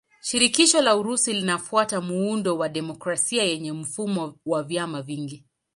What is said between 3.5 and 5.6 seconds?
mfumo wa vyama vingi.